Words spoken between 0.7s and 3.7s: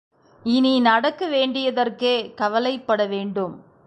நடக்க வேண்டியதற்கே கவலைப் படவேண்டும்.